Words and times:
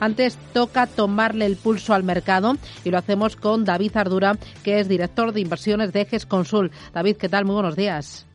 Antes 0.00 0.36
toca 0.54 0.86
tomarle 0.86 1.44
el 1.44 1.56
pulso 1.56 1.92
al 1.92 2.04
mercado 2.04 2.54
y 2.84 2.90
lo 2.90 2.98
hacemos 2.98 3.36
con 3.36 3.64
David 3.64 3.96
Ardura, 3.96 4.32
que 4.64 4.80
es 4.80 4.88
director 4.88 5.32
de 5.32 5.40
inversiones 5.40 5.92
de 5.92 6.00
Ejes 6.00 6.24
Consul. 6.24 6.70
David, 6.94 7.16
¿qué 7.18 7.28
tal? 7.28 7.44
Muy 7.44 7.54
buenos 7.54 7.76
días. 7.76 8.26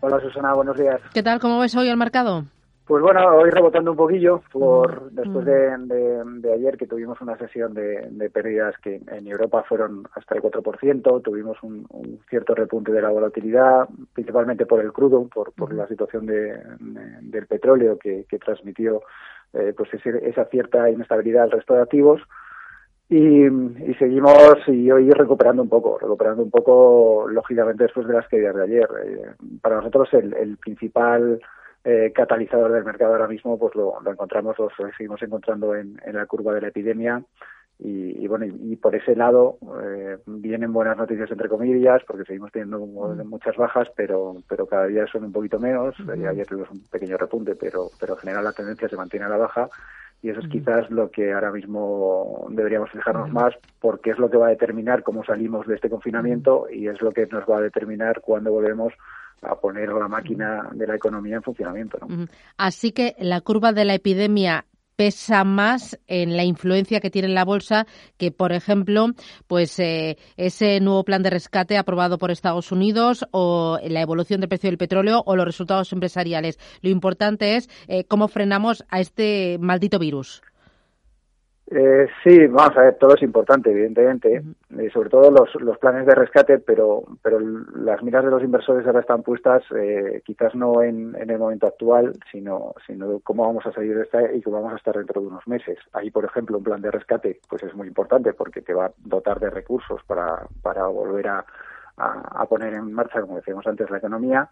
Hola 0.00 0.20
Susana, 0.20 0.52
buenos 0.52 0.76
días. 0.76 1.00
¿Qué 1.14 1.22
tal? 1.22 1.40
¿Cómo 1.40 1.58
ves 1.58 1.74
hoy 1.74 1.88
el 1.88 1.96
mercado? 1.96 2.44
Pues 2.86 3.02
bueno, 3.02 3.36
hoy 3.36 3.48
rebotando 3.48 3.92
un 3.92 3.96
poquillo 3.96 4.42
por 4.52 5.10
mm. 5.10 5.14
después 5.14 5.46
de, 5.46 6.52
ayer 6.52 6.76
que 6.76 6.86
tuvimos 6.86 7.18
una 7.22 7.38
sesión 7.38 7.72
de, 7.72 8.30
pérdidas 8.30 8.74
que 8.82 9.00
en 9.06 9.26
Europa 9.26 9.64
fueron 9.66 10.06
hasta 10.14 10.34
el 10.34 10.42
4%, 10.42 11.22
tuvimos 11.22 11.56
un, 11.62 11.86
cierto 12.28 12.54
repunte 12.54 12.92
de 12.92 13.00
la 13.00 13.08
volatilidad, 13.08 13.88
principalmente 14.12 14.66
por 14.66 14.80
el 14.80 14.92
crudo, 14.92 15.26
por, 15.28 15.52
por 15.52 15.72
la 15.72 15.88
situación 15.88 16.26
del 16.26 17.46
petróleo 17.46 17.98
que, 17.98 18.26
transmitió 18.44 19.00
eh, 19.54 19.72
pues 19.76 19.88
esa 19.94 20.44
cierta 20.46 20.90
inestabilidad 20.90 21.44
al 21.44 21.50
resto 21.52 21.74
de 21.74 21.82
activos. 21.82 22.20
Y, 23.08 23.44
seguimos 23.98 24.56
y 24.66 24.90
hoy 24.90 25.10
recuperando 25.10 25.62
un 25.62 25.68
poco, 25.68 25.98
recuperando 25.98 26.42
un 26.42 26.50
poco 26.50 27.26
lógicamente 27.28 27.84
después 27.84 28.06
de 28.06 28.14
las 28.14 28.26
caídas 28.28 28.56
de 28.56 28.62
ayer. 28.64 28.88
Eh, 29.04 29.30
para 29.60 29.76
nosotros 29.76 30.08
el, 30.14 30.56
principal 30.56 31.40
eh, 31.84 32.12
catalizador 32.14 32.72
del 32.72 32.84
mercado 32.84 33.12
ahora 33.12 33.28
mismo, 33.28 33.58
pues 33.58 33.74
lo, 33.74 33.94
encontramos, 34.10 34.56
lo 34.58 34.70
seguimos 34.96 35.22
encontrando 35.22 35.74
en, 35.74 36.00
la 36.12 36.26
curva 36.26 36.54
de 36.54 36.62
la 36.62 36.68
epidemia. 36.68 37.22
Y, 37.78 38.26
bueno, 38.28 38.46
y, 38.46 38.76
por 38.76 38.94
ese 38.94 39.16
lado 39.16 39.58
eh, 39.82 40.16
vienen 40.26 40.72
buenas 40.72 40.96
noticias 40.96 41.30
entre 41.30 41.48
comillas, 41.48 42.02
porque 42.06 42.24
seguimos 42.24 42.52
teniendo 42.52 42.78
mm. 42.78 43.26
muchas 43.28 43.56
bajas, 43.56 43.88
pero 43.96 44.36
pero 44.48 44.66
cada 44.66 44.86
día 44.86 45.06
son 45.10 45.24
un 45.24 45.32
poquito 45.32 45.58
menos. 45.58 45.94
Eh, 46.00 46.26
ayer 46.26 46.46
tuvimos 46.46 46.70
un 46.70 46.84
pequeño 46.84 47.16
repunte, 47.16 47.56
pero 47.56 47.90
pero 47.98 48.14
en 48.14 48.20
general 48.20 48.44
la 48.44 48.52
tendencia 48.52 48.88
se 48.88 48.96
mantiene 48.96 49.26
a 49.26 49.30
la 49.30 49.38
baja. 49.38 49.68
Y 50.22 50.30
eso 50.30 50.40
es 50.40 50.48
quizás 50.48 50.90
lo 50.90 51.10
que 51.10 51.34
ahora 51.34 51.52
mismo 51.52 52.46
deberíamos 52.48 52.90
fijarnos 52.90 53.30
más 53.30 53.52
porque 53.78 54.10
es 54.10 54.18
lo 54.18 54.30
que 54.30 54.38
va 54.38 54.46
a 54.46 54.50
determinar 54.50 55.02
cómo 55.02 55.22
salimos 55.22 55.66
de 55.66 55.74
este 55.74 55.90
confinamiento 55.90 56.66
y 56.70 56.88
es 56.88 57.02
lo 57.02 57.12
que 57.12 57.26
nos 57.26 57.44
va 57.44 57.58
a 57.58 57.60
determinar 57.60 58.22
cuándo 58.22 58.50
volvemos 58.50 58.94
a 59.42 59.56
poner 59.56 59.90
la 59.90 60.08
máquina 60.08 60.70
de 60.72 60.86
la 60.86 60.94
economía 60.94 61.36
en 61.36 61.42
funcionamiento. 61.42 61.98
Así 62.56 62.92
que 62.92 63.14
la 63.18 63.42
curva 63.42 63.72
de 63.72 63.84
la 63.84 63.94
epidemia 63.94 64.64
pesa 64.96 65.44
más 65.44 65.98
en 66.06 66.36
la 66.36 66.44
influencia 66.44 67.00
que 67.00 67.10
tiene 67.10 67.28
la 67.28 67.44
bolsa 67.44 67.86
que, 68.16 68.30
por 68.30 68.52
ejemplo, 68.52 69.08
pues 69.46 69.78
eh, 69.78 70.18
ese 70.36 70.80
nuevo 70.80 71.04
plan 71.04 71.22
de 71.22 71.30
rescate 71.30 71.76
aprobado 71.76 72.18
por 72.18 72.30
Estados 72.30 72.72
Unidos 72.72 73.26
o 73.30 73.78
la 73.82 74.00
evolución 74.00 74.40
del 74.40 74.48
precio 74.48 74.70
del 74.70 74.78
petróleo 74.78 75.22
o 75.26 75.36
los 75.36 75.46
resultados 75.46 75.92
empresariales. 75.92 76.58
Lo 76.80 76.90
importante 76.90 77.56
es 77.56 77.68
eh, 77.88 78.04
cómo 78.04 78.28
frenamos 78.28 78.84
a 78.88 79.00
este 79.00 79.58
maldito 79.60 79.98
virus. 79.98 80.42
Eh, 81.70 82.06
sí, 82.22 82.46
vamos 82.46 82.76
a 82.76 82.82
ver, 82.82 82.98
todo 82.98 83.14
es 83.14 83.22
importante, 83.22 83.70
evidentemente, 83.70 84.42
y 84.70 84.90
sobre 84.90 85.08
todo 85.08 85.30
los, 85.30 85.54
los 85.62 85.78
planes 85.78 86.06
de 86.06 86.14
rescate, 86.14 86.58
pero, 86.58 87.04
pero 87.22 87.40
las 87.40 88.02
miras 88.02 88.22
de 88.22 88.30
los 88.30 88.42
inversores 88.42 88.86
ahora 88.86 89.00
están 89.00 89.22
puestas 89.22 89.62
eh, 89.74 90.20
quizás 90.26 90.54
no 90.54 90.82
en, 90.82 91.16
en, 91.18 91.30
el 91.30 91.38
momento 91.38 91.66
actual, 91.66 92.12
sino, 92.30 92.74
sino 92.86 93.18
cómo 93.20 93.46
vamos 93.46 93.64
a 93.64 93.72
salir 93.72 93.96
de 93.96 94.02
esta 94.02 94.30
y 94.30 94.42
cómo 94.42 94.58
vamos 94.58 94.74
a 94.74 94.76
estar 94.76 94.94
dentro 94.94 95.22
de 95.22 95.28
unos 95.28 95.48
meses. 95.48 95.78
Ahí, 95.94 96.10
por 96.10 96.26
ejemplo, 96.26 96.58
un 96.58 96.64
plan 96.64 96.82
de 96.82 96.90
rescate 96.90 97.40
pues 97.48 97.62
es 97.62 97.74
muy 97.74 97.88
importante 97.88 98.34
porque 98.34 98.60
te 98.60 98.74
va 98.74 98.86
a 98.86 98.92
dotar 99.02 99.40
de 99.40 99.48
recursos 99.48 100.02
para, 100.06 100.46
para 100.60 100.86
volver 100.88 101.28
a, 101.28 101.46
a 101.96 102.46
poner 102.46 102.74
en 102.74 102.92
marcha, 102.92 103.22
como 103.22 103.36
decíamos 103.36 103.66
antes, 103.66 103.88
la 103.88 103.98
economía 103.98 104.50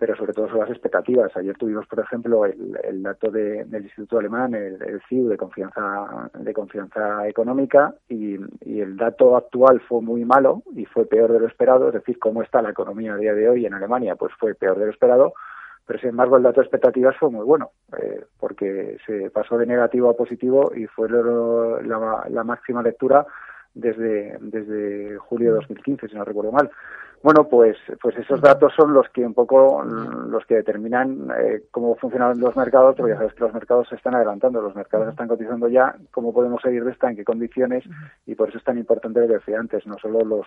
pero 0.00 0.16
sobre 0.16 0.32
todo 0.32 0.48
son 0.48 0.60
las 0.60 0.70
expectativas. 0.70 1.30
Ayer 1.36 1.54
tuvimos, 1.58 1.86
por 1.86 2.00
ejemplo, 2.00 2.46
el, 2.46 3.02
dato 3.02 3.30
del 3.30 3.82
Instituto 3.82 4.18
Alemán, 4.18 4.54
el, 4.54 4.82
el, 4.82 5.02
CIU 5.06 5.28
de 5.28 5.36
confianza 5.36 6.30
de 6.32 6.54
confianza 6.54 7.28
económica, 7.28 7.94
y, 8.08 8.38
el 8.64 8.96
dato 8.96 9.36
actual 9.36 9.78
fue 9.86 10.00
muy 10.00 10.24
malo 10.24 10.62
y 10.74 10.86
fue 10.86 11.04
peor 11.04 11.30
de 11.32 11.40
lo 11.40 11.46
esperado. 11.46 11.88
Es 11.88 11.94
decir, 11.94 12.18
cómo 12.18 12.42
está 12.42 12.62
la 12.62 12.70
economía 12.70 13.12
a 13.12 13.18
día 13.18 13.34
de 13.34 13.46
hoy 13.46 13.66
en 13.66 13.74
Alemania, 13.74 14.16
pues 14.16 14.32
fue 14.40 14.54
peor 14.54 14.78
de 14.78 14.86
lo 14.86 14.90
esperado. 14.90 15.34
Pero 15.86 15.98
sin 15.98 16.08
embargo, 16.08 16.38
el 16.38 16.44
dato 16.44 16.60
de 16.60 16.66
expectativas 16.66 17.14
fue 17.18 17.30
muy 17.30 17.44
bueno, 17.44 17.72
eh, 18.00 18.24
porque 18.38 18.96
se 19.04 19.28
pasó 19.30 19.58
de 19.58 19.66
negativo 19.66 20.08
a 20.08 20.16
positivo 20.16 20.72
y 20.74 20.86
fue 20.86 21.10
la, 21.10 22.24
la 22.26 22.44
máxima 22.44 22.82
lectura 22.82 23.26
desde, 23.74 24.38
desde 24.40 25.18
julio 25.18 25.50
de 25.50 25.56
2015, 25.56 26.08
si 26.08 26.14
no 26.14 26.24
recuerdo 26.24 26.52
mal. 26.52 26.70
Bueno, 27.22 27.48
pues, 27.48 27.76
pues 28.00 28.16
esos 28.16 28.40
datos 28.40 28.72
son 28.74 28.94
los 28.94 29.06
que 29.10 29.26
un 29.26 29.34
poco 29.34 29.84
los 29.84 30.44
que 30.46 30.54
determinan 30.54 31.30
eh, 31.38 31.64
cómo 31.70 31.94
funcionan 31.96 32.40
los 32.40 32.56
mercados, 32.56 32.96
porque 32.96 33.12
ya 33.12 33.18
sabes 33.18 33.34
que 33.34 33.44
los 33.44 33.52
mercados 33.52 33.88
se 33.88 33.96
están 33.96 34.14
adelantando, 34.14 34.62
los 34.62 34.74
mercados 34.74 35.08
están 35.08 35.28
cotizando 35.28 35.68
ya, 35.68 35.94
cómo 36.12 36.32
podemos 36.32 36.62
seguir 36.62 36.82
de 36.82 36.92
esta, 36.92 37.10
en 37.10 37.16
qué 37.16 37.24
condiciones, 37.24 37.84
y 38.24 38.34
por 38.34 38.48
eso 38.48 38.56
es 38.56 38.64
tan 38.64 38.78
importante 38.78 39.20
lo 39.20 39.26
que 39.26 39.34
decía 39.34 39.60
antes, 39.60 39.86
no 39.86 39.98
solo 39.98 40.24
los, 40.24 40.46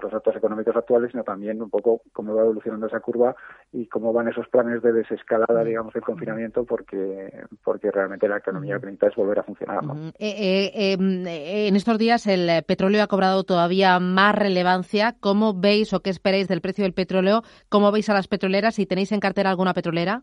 los 0.00 0.12
datos 0.12 0.36
económicos 0.36 0.74
actuales, 0.74 1.10
sino 1.10 1.22
también 1.22 1.60
un 1.60 1.68
poco 1.68 2.00
cómo 2.14 2.34
va 2.34 2.42
evolucionando 2.42 2.86
esa 2.86 3.00
curva 3.00 3.36
y 3.70 3.86
cómo 3.88 4.14
van 4.14 4.28
esos 4.28 4.48
planes 4.48 4.82
de 4.82 4.92
desescalada, 4.92 5.64
digamos, 5.64 5.92
del 5.92 6.02
confinamiento, 6.02 6.64
porque, 6.64 7.30
porque 7.62 7.90
realmente 7.90 8.26
la 8.26 8.38
economía 8.38 8.74
lo 8.74 8.80
que 8.80 8.86
necesita 8.86 9.08
es 9.08 9.16
volver 9.16 9.40
a 9.40 9.42
funcionar. 9.42 9.80
Eh, 10.18 10.72
eh, 10.74 10.92
em, 10.92 11.26
en 11.26 11.76
estos 11.76 11.98
días 11.98 12.26
el 12.26 12.62
petróleo 12.64 13.02
ha 13.02 13.06
cobrado 13.06 13.44
todavía 13.44 13.98
más 14.00 14.34
relevancia. 14.34 15.16
¿Cómo 15.20 15.57
veis 15.60 15.92
o 15.92 16.00
qué 16.00 16.10
esperáis 16.10 16.48
del 16.48 16.60
precio 16.60 16.84
del 16.84 16.94
petróleo? 16.94 17.42
¿Cómo 17.68 17.92
veis 17.92 18.08
a 18.10 18.14
las 18.14 18.28
petroleras? 18.28 18.78
¿Y 18.78 18.86
tenéis 18.86 19.12
en 19.12 19.20
cartera 19.20 19.50
alguna 19.50 19.74
petrolera? 19.74 20.22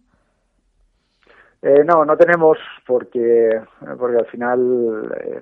Eh, 1.61 1.83
no, 1.83 2.05
no 2.05 2.15
tenemos 2.15 2.57
porque, 2.85 3.59
porque 3.97 4.17
al 4.17 4.27
final 4.27 5.11
eh, 5.19 5.41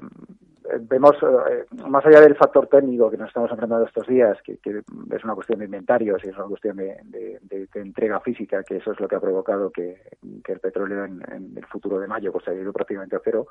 vemos, 0.81 1.15
eh, 1.21 1.65
más 1.87 2.05
allá 2.05 2.21
del 2.21 2.35
factor 2.35 2.67
técnico 2.67 3.09
que 3.09 3.17
nos 3.17 3.27
estamos 3.27 3.51
enfrentando 3.51 3.85
estos 3.85 4.07
días, 4.07 4.37
que, 4.43 4.59
es 4.63 5.23
una 5.23 5.35
cuestión 5.35 5.59
de 5.59 5.65
inventarios 5.65 6.23
y 6.23 6.29
es 6.29 6.37
una 6.37 6.47
cuestión 6.47 6.77
de, 6.77 7.39
entrega 7.75 8.19
física, 8.21 8.63
que 8.63 8.77
eso 8.77 8.91
es 8.91 8.99
lo 8.99 9.07
que 9.07 9.15
ha 9.15 9.19
provocado 9.19 9.71
que, 9.71 10.01
el 10.21 10.59
petróleo 10.59 11.05
en, 11.05 11.53
el 11.55 11.65
futuro 11.65 11.99
de 11.99 12.07
mayo 12.07 12.31
pues, 12.31 12.47
haya 12.47 12.61
ido 12.61 12.73
prácticamente 12.73 13.15
a 13.15 13.21
cero, 13.23 13.47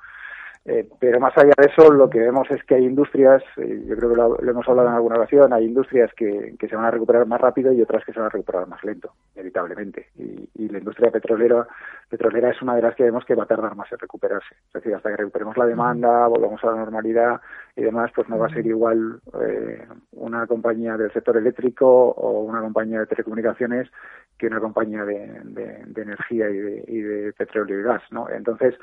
eh, 0.64 0.88
pero 1.00 1.18
más 1.18 1.36
allá 1.36 1.52
de 1.56 1.66
eso, 1.66 1.92
lo 1.92 2.08
que 2.08 2.20
vemos 2.20 2.48
es 2.52 2.62
que 2.62 2.76
hay 2.76 2.84
industrias, 2.84 3.42
eh, 3.56 3.82
yo 3.84 3.96
creo 3.96 4.10
que 4.10 4.16
lo, 4.16 4.40
hemos 4.48 4.68
hablado 4.68 4.88
en 4.88 4.94
alguna 4.94 5.16
ocasión, 5.16 5.52
hay 5.52 5.64
industrias 5.64 6.12
que, 6.14 6.54
que, 6.56 6.68
se 6.68 6.76
van 6.76 6.84
a 6.84 6.90
recuperar 6.92 7.26
más 7.26 7.40
rápido 7.40 7.72
y 7.72 7.82
otras 7.82 8.04
que 8.04 8.12
se 8.12 8.20
van 8.20 8.26
a 8.26 8.30
recuperar 8.30 8.68
más 8.68 8.82
lento, 8.84 9.12
inevitablemente. 9.34 10.10
Y, 10.16 10.48
y, 10.54 10.68
la 10.68 10.78
industria 10.78 11.10
petrolera, 11.10 11.66
petrolera 12.08 12.50
es 12.50 12.62
una 12.62 12.76
de 12.76 12.82
las 12.82 12.94
que 12.94 13.02
vemos 13.02 13.24
que 13.24 13.34
va 13.34 13.42
a 13.42 13.46
tardar 13.46 13.74
más 13.74 13.90
en 13.90 13.98
recuperarse. 13.98 14.54
Es 14.68 14.72
decir, 14.74 14.94
hasta 14.94 15.10
que 15.10 15.16
recuperemos 15.16 15.56
la 15.56 15.66
demanda, 15.66 16.28
volvamos 16.28 16.62
a 16.62 16.68
la 16.68 16.76
normalidad 16.76 17.40
y 17.74 17.82
demás, 17.82 18.12
pues 18.14 18.28
no 18.28 18.38
va 18.38 18.46
a 18.46 18.54
ser 18.54 18.64
igual 18.64 19.20
eh, 19.40 19.84
una 20.12 20.46
compañía 20.46 20.96
del 20.96 21.12
sector 21.12 21.36
eléctrico 21.36 21.88
o 21.88 22.42
una 22.42 22.60
compañía 22.60 23.00
de 23.00 23.06
telecomunicaciones 23.06 23.90
que 24.38 24.46
una 24.46 24.60
compañía 24.60 25.04
de, 25.04 25.40
de, 25.44 25.82
de 25.86 26.02
energía 26.02 26.48
y 26.50 26.56
de, 26.56 26.84
y 26.86 27.00
de 27.00 27.32
petróleo 27.32 27.80
y 27.80 27.82
gas, 27.82 28.02
¿no? 28.12 28.28
Entonces, 28.28 28.76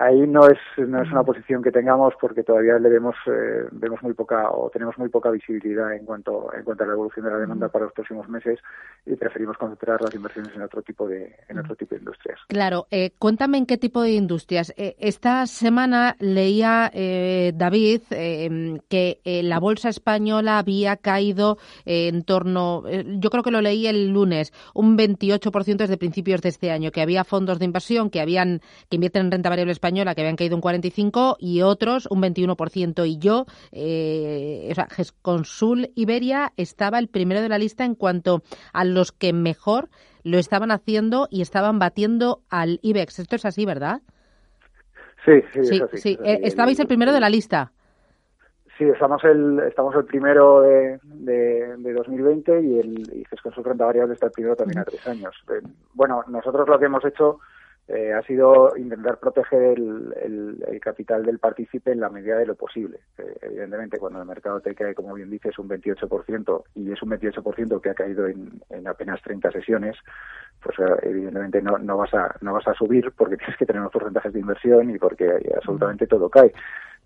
ahí 0.00 0.26
no 0.26 0.46
es 0.48 0.58
no 0.78 1.02
es 1.02 1.12
una 1.12 1.22
posición 1.22 1.62
que 1.62 1.70
tengamos 1.70 2.14
porque 2.18 2.42
todavía 2.42 2.78
le 2.78 2.88
vemos 2.88 3.14
eh, 3.26 3.68
vemos 3.70 4.02
muy 4.02 4.14
poca 4.14 4.50
o 4.50 4.70
tenemos 4.70 4.96
muy 4.96 5.10
poca 5.10 5.30
visibilidad 5.30 5.94
en 5.94 6.06
cuanto 6.06 6.50
en 6.54 6.64
cuanto 6.64 6.84
a 6.84 6.86
la 6.86 6.94
evolución 6.94 7.26
de 7.26 7.32
la 7.32 7.38
demanda 7.38 7.68
para 7.68 7.84
los 7.84 7.92
próximos 7.92 8.26
meses 8.28 8.58
y 9.04 9.14
preferimos 9.16 9.58
concentrar 9.58 10.00
las 10.00 10.14
inversiones 10.14 10.56
en 10.56 10.62
otro 10.62 10.80
tipo 10.80 11.06
de 11.06 11.36
en 11.48 11.58
otro 11.58 11.76
tipo 11.76 11.94
de 11.94 11.98
industrias. 11.98 12.38
Claro 12.48 12.86
eh, 12.90 13.10
cuéntame 13.18 13.58
en 13.58 13.66
qué 13.66 13.76
tipo 13.76 14.00
de 14.00 14.12
industrias. 14.12 14.72
Eh, 14.78 14.96
esta 14.98 15.46
semana 15.46 16.16
leía 16.18 16.90
David 16.90 18.02
que 18.88 19.20
la 19.44 19.60
bolsa 19.60 19.90
española 19.90 20.58
había 20.58 20.96
caído 20.96 21.58
en 21.84 22.24
torno 22.24 22.84
yo 22.88 23.30
creo 23.30 23.42
que 23.42 23.50
lo 23.50 23.60
leí 23.60 23.86
el 23.86 24.08
lunes 24.08 24.52
un 24.74 24.96
28% 24.96 25.76
desde 25.76 25.98
principios 25.98 26.40
de 26.40 26.48
este 26.48 26.70
año 26.70 26.90
que 26.90 27.02
había 27.02 27.24
fondos 27.24 27.58
de 27.58 27.66
inversión 27.66 28.08
que 28.08 28.20
habían 28.20 28.60
que 28.88 28.96
invierten 28.96 29.26
en 29.26 29.32
renta 29.32 29.50
variable 29.50 29.72
española 29.72 29.89
española 29.90 30.14
que 30.14 30.20
habían 30.20 30.36
caído 30.36 30.54
un 30.54 30.60
45 30.60 31.36
y 31.40 31.62
otros 31.62 32.06
un 32.10 32.22
21%. 32.22 33.08
Y 33.08 33.18
yo, 33.18 33.46
eh, 33.72 34.68
o 34.70 34.74
sea, 34.74 34.86
Consul 35.20 35.90
Iberia 35.96 36.52
estaba 36.56 37.00
el 37.00 37.08
primero 37.08 37.42
de 37.42 37.48
la 37.48 37.58
lista 37.58 37.84
en 37.84 37.96
cuanto 37.96 38.42
a 38.72 38.84
los 38.84 39.10
que 39.10 39.32
mejor 39.32 39.88
lo 40.22 40.38
estaban 40.38 40.70
haciendo 40.70 41.26
y 41.28 41.42
estaban 41.42 41.80
batiendo 41.80 42.42
al 42.50 42.78
IBEX. 42.82 43.18
Esto 43.18 43.34
es 43.34 43.44
así, 43.44 43.66
¿verdad? 43.66 44.00
Sí, 45.24 45.42
sí, 45.52 45.82
sí. 45.94 46.18
Eh, 46.22 46.40
estabais 46.44 46.78
el 46.78 46.86
primero 46.86 47.12
de 47.12 47.20
la 47.20 47.28
lista. 47.28 47.72
Sí, 48.78 48.84
estamos 48.84 49.22
el, 49.24 49.58
estamos 49.66 49.94
el 49.96 50.04
primero 50.04 50.62
de, 50.62 50.98
de, 51.02 51.92
2020 51.92 52.62
y 52.62 52.78
el 52.78 53.00
y 53.12 53.24
Consul 53.42 53.64
Renta 53.64 53.84
Variable 53.84 54.14
está 54.14 54.26
el 54.26 54.32
primero 54.32 54.56
también 54.56 54.78
a 54.78 54.84
tres 54.84 55.06
años. 55.06 55.34
Eh, 55.50 55.60
bueno, 55.94 56.22
nosotros 56.28 56.68
lo 56.68 56.78
que 56.78 56.86
hemos 56.86 57.04
hecho 57.04 57.40
eh, 57.92 58.12
ha 58.12 58.22
sido 58.22 58.76
intentar 58.76 59.18
proteger 59.18 59.78
el, 59.78 60.80
capital 60.80 61.24
del 61.24 61.38
partícipe 61.38 61.92
en 61.92 62.00
la 62.00 62.08
medida 62.08 62.38
de 62.38 62.46
lo 62.46 62.54
posible. 62.54 63.00
Eh, 63.18 63.36
evidentemente, 63.42 63.98
cuando 63.98 64.20
el 64.20 64.26
mercado 64.26 64.60
te 64.60 64.74
cae, 64.74 64.94
como 64.94 65.14
bien 65.14 65.28
dices, 65.28 65.58
un 65.58 65.68
28% 65.68 66.62
y 66.74 66.92
es 66.92 67.02
un 67.02 67.10
28% 67.10 67.80
que 67.80 67.90
ha 67.90 67.94
caído 67.94 68.26
en, 68.26 68.62
en 68.70 68.88
apenas 68.88 69.20
30 69.22 69.50
sesiones, 69.52 69.96
pues 70.62 70.76
evidentemente 71.02 71.60
no, 71.60 71.78
no 71.78 71.96
vas 71.98 72.14
a 72.14 72.34
no 72.40 72.54
vas 72.54 72.66
a 72.68 72.74
subir 72.74 73.12
porque 73.16 73.36
tienes 73.38 73.56
que 73.56 73.66
tener 73.66 73.80
unos 73.80 73.92
porcentajes 73.92 74.32
de 74.32 74.40
inversión 74.40 74.90
y 74.90 74.98
porque 74.98 75.30
absolutamente 75.54 76.06
todo 76.06 76.28
cae 76.30 76.52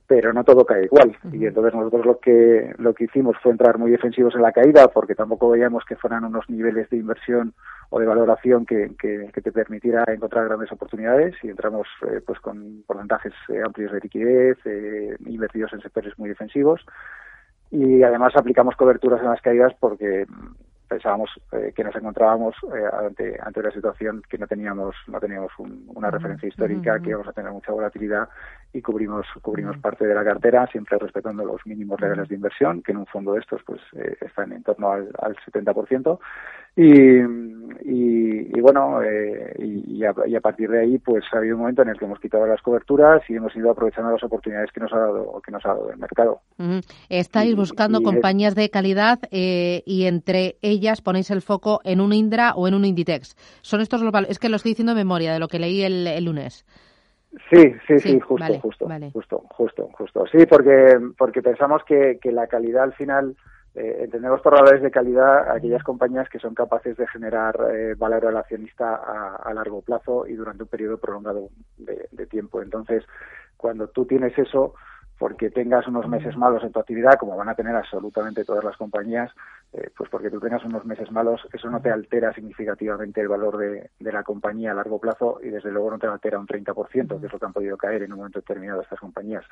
pero 0.06 0.32
no 0.32 0.44
todo 0.44 0.66
cae 0.66 0.84
igual. 0.84 1.16
Y 1.32 1.46
entonces 1.46 1.74
nosotros 1.74 2.04
lo 2.04 2.18
que, 2.18 2.74
lo 2.78 2.92
que 2.94 3.04
hicimos 3.04 3.36
fue 3.42 3.52
entrar 3.52 3.78
muy 3.78 3.90
defensivos 3.90 4.34
en 4.34 4.42
la 4.42 4.52
caída 4.52 4.88
porque 4.88 5.14
tampoco 5.14 5.50
veíamos 5.50 5.84
que 5.84 5.96
fueran 5.96 6.24
unos 6.24 6.48
niveles 6.50 6.90
de 6.90 6.98
inversión 6.98 7.54
o 7.90 7.98
de 7.98 8.06
valoración 8.06 8.66
que, 8.66 8.92
que, 8.98 9.30
te 9.32 9.52
permitiera 9.52 10.04
encontrar 10.08 10.46
grandes 10.46 10.70
oportunidades. 10.72 11.34
Y 11.42 11.48
entramos 11.48 11.88
eh, 12.06 12.20
pues 12.24 12.38
con 12.40 12.82
porcentajes 12.86 13.32
eh, 13.48 13.62
amplios 13.64 13.92
de 13.92 14.00
liquidez, 14.00 14.58
eh, 14.66 15.16
invertidos 15.26 15.72
en 15.72 15.80
sectores 15.80 16.18
muy 16.18 16.28
defensivos. 16.28 16.84
Y 17.70 18.02
además 18.02 18.36
aplicamos 18.36 18.76
coberturas 18.76 19.20
en 19.20 19.30
las 19.30 19.40
caídas 19.40 19.72
porque 19.80 20.26
pensábamos 20.94 21.30
eh, 21.50 21.72
que 21.74 21.82
nos 21.82 21.94
encontrábamos 21.96 22.54
eh, 22.72 22.84
ante, 22.92 23.36
ante 23.42 23.60
una 23.60 23.72
situación 23.72 24.22
que 24.28 24.38
no 24.38 24.46
teníamos 24.46 24.94
no 25.08 25.18
teníamos 25.18 25.50
una 25.58 26.08
referencia 26.08 26.48
histórica 26.48 27.00
que 27.00 27.10
íbamos 27.10 27.26
a 27.26 27.32
tener 27.32 27.50
mucha 27.50 27.72
volatilidad 27.72 28.28
y 28.72 28.80
cubrimos 28.80 29.26
cubrimos 29.42 29.76
parte 29.78 30.06
de 30.06 30.14
la 30.14 30.22
cartera 30.22 30.68
siempre 30.68 30.96
respetando 30.98 31.44
los 31.44 31.66
mínimos 31.66 32.00
legales 32.00 32.28
de 32.28 32.36
inversión 32.36 32.80
que 32.80 32.92
en 32.92 32.98
un 32.98 33.06
fondo 33.06 33.32
de 33.32 33.40
estos 33.40 33.60
pues 33.64 33.80
eh, 33.96 34.16
están 34.20 34.52
en 34.52 34.62
torno 34.62 34.92
al, 34.92 35.08
al 35.20 35.34
70% 35.36 36.18
y, 36.76 37.20
y, 37.86 38.60
bueno, 38.62 39.02
eh, 39.02 39.54
y, 39.58 40.02
a, 40.04 40.40
partir 40.40 40.70
de 40.70 40.80
ahí, 40.80 40.98
pues 40.98 41.22
ha 41.32 41.36
habido 41.36 41.56
un 41.56 41.60
momento 41.60 41.82
en 41.82 41.90
el 41.90 41.98
que 41.98 42.06
hemos 42.06 42.18
quitado 42.18 42.46
las 42.46 42.62
coberturas 42.62 43.22
y 43.28 43.34
hemos 43.34 43.54
ido 43.54 43.70
aprovechando 43.70 44.10
las 44.10 44.22
oportunidades 44.24 44.72
que 44.72 44.80
nos 44.80 44.90
ha 44.94 44.98
dado, 44.98 45.42
que 45.44 45.52
nos 45.52 45.64
ha 45.66 45.68
dado 45.68 45.90
el 45.90 45.98
mercado. 45.98 46.40
Estáis 47.10 47.54
buscando 47.54 48.00
compañías 48.00 48.54
de 48.54 48.70
calidad 48.70 49.18
eh, 49.30 49.82
y 49.84 50.06
entre 50.06 50.56
ellas 50.62 51.02
ponéis 51.02 51.30
el 51.30 51.42
foco 51.42 51.80
en 51.84 52.00
un 52.00 52.14
Indra 52.14 52.54
o 52.54 52.66
en 52.68 52.74
un 52.74 52.86
Inditex. 52.86 53.36
Son 53.60 53.82
estos 53.82 54.00
los 54.00 54.14
Es 54.30 54.38
que 54.38 54.48
lo 54.48 54.56
estoy 54.56 54.70
diciendo 54.70 54.94
de 54.94 55.04
memoria 55.04 55.34
de 55.34 55.38
lo 55.38 55.48
que 55.48 55.58
leí 55.58 55.82
el, 55.82 56.24
lunes. 56.24 56.64
Sí, 57.50 57.74
sí, 57.86 57.98
sí, 57.98 58.18
justo, 58.18 58.60
justo, 58.60 58.88
justo, 59.12 59.44
justo, 59.50 59.90
justo. 59.92 60.24
Sí, 60.32 60.46
porque, 60.46 60.98
porque 61.18 61.42
pensamos 61.42 61.82
que, 61.84 62.18
que 62.22 62.32
la 62.32 62.46
calidad 62.46 62.84
al 62.84 62.94
final 62.94 63.36
eh, 63.74 64.04
entendemos 64.04 64.40
por 64.40 64.54
valores 64.54 64.82
de 64.82 64.90
calidad 64.90 65.50
aquellas 65.50 65.82
compañías 65.82 66.28
que 66.28 66.38
son 66.38 66.54
capaces 66.54 66.96
de 66.96 67.08
generar 67.08 67.56
eh, 67.72 67.94
valor 67.96 68.26
al 68.26 68.36
accionista 68.36 68.94
a, 68.94 69.52
largo 69.52 69.82
plazo 69.82 70.28
y 70.28 70.34
durante 70.34 70.62
un 70.62 70.68
periodo 70.68 70.98
prolongado 70.98 71.48
de, 71.78 72.26
tiempo. 72.26 72.62
Entonces, 72.62 73.04
cuando 73.56 73.88
tú 73.88 74.06
tienes 74.06 74.36
eso, 74.38 74.74
porque 75.18 75.50
tengas 75.50 75.86
unos 75.88 76.08
meses 76.08 76.36
malos 76.36 76.62
en 76.62 76.72
tu 76.72 76.80
actividad, 76.80 77.14
como 77.18 77.36
van 77.36 77.48
a 77.48 77.54
tener 77.54 77.74
absolutamente 77.74 78.44
todas 78.44 78.64
las 78.64 78.76
compañías, 78.76 79.30
eh, 79.72 79.90
pues 79.96 80.08
porque 80.08 80.30
tú 80.30 80.40
tengas 80.40 80.64
unos 80.64 80.84
meses 80.84 81.10
malos, 81.10 81.46
eso 81.52 81.68
no 81.68 81.80
te 81.80 81.90
altera 81.90 82.32
significativamente 82.32 83.20
el 83.20 83.28
valor 83.28 83.56
de, 83.56 83.90
de, 83.98 84.12
la 84.12 84.22
compañía 84.22 84.72
a 84.72 84.74
largo 84.74 84.98
plazo 84.98 85.40
y 85.42 85.50
desde 85.50 85.70
luego 85.70 85.90
no 85.90 85.98
te 85.98 86.06
altera 86.06 86.38
un 86.38 86.46
30%, 86.46 87.20
que 87.20 87.26
es 87.26 87.32
lo 87.32 87.38
que 87.38 87.46
han 87.46 87.52
podido 87.52 87.76
caer 87.76 88.02
en 88.02 88.12
un 88.12 88.18
momento 88.18 88.40
determinado 88.40 88.82
estas 88.82 89.00
compañías 89.00 89.44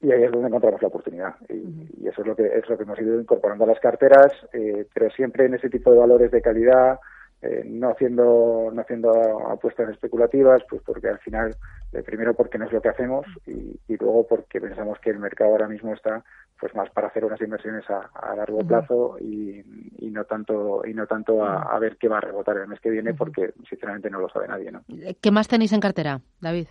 y 0.00 0.12
ahí 0.12 0.24
es 0.24 0.30
donde 0.30 0.48
encontramos 0.48 0.82
la 0.82 0.88
oportunidad. 0.88 1.34
Y, 1.48 2.06
eso 2.06 2.20
es 2.20 2.26
lo 2.26 2.36
que 2.36 2.46
es 2.46 2.68
lo 2.68 2.76
que 2.76 2.84
hemos 2.84 2.98
ido 3.00 3.20
incorporando 3.20 3.64
a 3.64 3.66
las 3.66 3.80
carteras 3.80 4.32
eh, 4.52 4.86
pero 4.94 5.10
siempre 5.10 5.46
en 5.46 5.54
ese 5.54 5.68
tipo 5.68 5.90
de 5.90 5.98
valores 5.98 6.30
de 6.30 6.40
calidad 6.40 7.00
eh, 7.42 7.64
no 7.66 7.90
haciendo 7.90 8.70
no 8.72 8.80
haciendo 8.80 9.10
apuestas 9.50 9.90
especulativas 9.90 10.62
pues 10.70 10.82
porque 10.82 11.08
al 11.08 11.18
final 11.18 11.56
eh, 11.92 12.02
primero 12.04 12.34
porque 12.34 12.58
no 12.58 12.66
es 12.66 12.72
lo 12.72 12.80
que 12.80 12.90
hacemos 12.90 13.26
y, 13.44 13.76
luego 13.98 14.26
porque 14.26 14.60
pensamos 14.60 14.98
que 15.00 15.10
el 15.10 15.18
mercado 15.18 15.50
ahora 15.50 15.68
mismo 15.68 15.92
está 15.92 16.22
pues 16.60 16.74
más 16.76 16.88
para 16.90 17.08
hacer 17.08 17.24
unas 17.24 17.40
inversiones 17.40 17.84
a, 17.90 18.36
largo 18.36 18.58
plazo 18.58 19.16
y, 19.18 19.62
no 20.10 20.24
tanto 20.24 20.82
y 20.86 20.94
no 20.94 21.06
tanto 21.06 21.44
a, 21.44 21.78
ver 21.80 21.96
qué 21.98 22.08
va 22.08 22.18
a 22.18 22.22
rebotar 22.22 22.56
el 22.56 22.68
mes 22.68 22.80
que 22.80 22.90
viene 22.90 23.14
porque 23.14 23.52
sinceramente 23.68 24.08
no 24.10 24.20
lo 24.20 24.28
sabe 24.28 24.46
nadie 24.46 24.70
¿no? 24.70 24.82
¿qué 25.20 25.30
más 25.30 25.48
tenéis 25.48 25.72
en 25.72 25.80
cartera 25.80 26.20
David? 26.40 26.68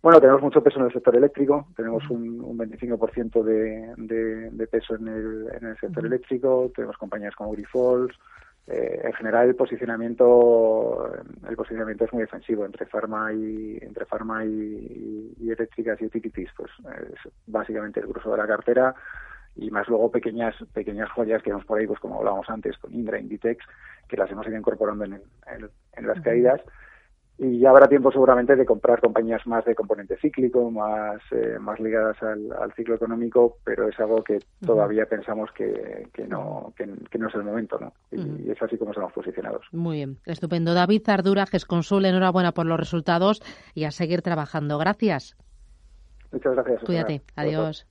Bueno, 0.00 0.20
tenemos 0.20 0.42
mucho 0.42 0.62
peso 0.62 0.78
en 0.78 0.86
el 0.86 0.92
sector 0.92 1.16
eléctrico, 1.16 1.66
tenemos 1.76 2.08
un, 2.08 2.40
un 2.40 2.56
25% 2.56 3.42
de, 3.42 3.94
de, 3.96 4.50
de, 4.50 4.66
peso 4.68 4.94
en 4.94 5.08
el, 5.08 5.48
en 5.60 5.66
el 5.66 5.76
sector 5.78 6.06
eléctrico, 6.06 6.70
tenemos 6.74 6.96
compañías 6.96 7.34
como 7.34 7.50
Grifols, 7.50 8.16
eh, 8.68 9.00
en 9.02 9.12
general 9.14 9.48
el 9.48 9.56
posicionamiento 9.56 11.10
el 11.48 11.56
posicionamiento 11.56 12.04
es 12.04 12.12
muy 12.12 12.20
defensivo 12.20 12.66
entre 12.66 12.84
farma 12.84 13.32
y 13.32 13.78
entre 13.80 14.04
farma 14.04 14.44
y, 14.44 15.34
eléctricas 15.40 15.98
y 16.02 16.04
utilities 16.04 16.50
pues 16.54 16.70
es 17.10 17.32
básicamente 17.46 18.00
el 18.00 18.06
grueso 18.06 18.30
de 18.30 18.36
la 18.36 18.46
cartera 18.46 18.94
y 19.56 19.70
más 19.70 19.88
luego 19.88 20.10
pequeñas 20.10 20.54
pequeñas 20.74 21.10
joyas 21.12 21.42
que 21.42 21.48
vemos 21.48 21.64
por 21.64 21.78
ahí 21.78 21.86
pues 21.86 21.98
como 21.98 22.18
hablábamos 22.18 22.50
antes 22.50 22.76
con 22.76 22.92
Indra 22.92 23.18
Inditex 23.18 23.64
que 24.06 24.18
las 24.18 24.30
hemos 24.30 24.46
ido 24.46 24.58
incorporando 24.58 25.06
en, 25.06 25.14
en, 25.14 25.70
en 25.96 26.06
las 26.06 26.20
caídas 26.20 26.60
y 27.38 27.60
ya 27.60 27.70
habrá 27.70 27.88
tiempo 27.88 28.10
seguramente 28.10 28.56
de 28.56 28.66
comprar 28.66 29.00
compañías 29.00 29.46
más 29.46 29.64
de 29.64 29.76
componente 29.76 30.16
cíclico, 30.20 30.70
más, 30.72 31.20
eh, 31.30 31.56
más 31.60 31.78
ligadas 31.78 32.20
al, 32.22 32.72
ciclo 32.74 32.96
económico, 32.96 33.58
pero 33.64 33.88
es 33.88 33.98
algo 34.00 34.24
que 34.24 34.38
todavía 34.64 35.06
pensamos 35.06 35.50
que, 35.52 36.08
que 36.12 36.26
no, 36.26 36.72
que, 36.76 36.86
no 36.86 37.28
es 37.28 37.34
el 37.34 37.44
momento, 37.44 37.78
¿no? 37.78 37.92
Y, 38.10 38.50
es 38.50 38.60
así 38.60 38.76
como 38.76 38.90
estamos 38.90 39.12
posicionados. 39.12 39.66
Muy 39.70 39.98
bien, 39.98 40.18
estupendo. 40.26 40.74
David 40.74 41.02
Zardura, 41.04 41.46
GESConsul, 41.46 42.06
enhorabuena 42.06 42.52
por 42.52 42.66
los 42.66 42.78
resultados 42.78 43.40
y 43.74 43.84
a 43.84 43.92
seguir 43.92 44.22
trabajando. 44.22 44.76
Gracias. 44.78 45.36
Muchas 46.32 46.54
gracias. 46.54 46.82
Cuídate. 46.84 47.22
Adiós. 47.36 47.86